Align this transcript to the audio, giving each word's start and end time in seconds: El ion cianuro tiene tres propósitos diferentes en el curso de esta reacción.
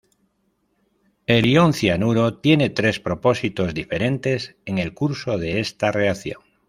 El 1.27 1.45
ion 1.45 1.73
cianuro 1.73 2.39
tiene 2.39 2.71
tres 2.71 2.99
propósitos 2.99 3.75
diferentes 3.75 4.55
en 4.65 4.79
el 4.79 4.95
curso 4.95 5.37
de 5.37 5.59
esta 5.59 5.91
reacción. 5.91 6.41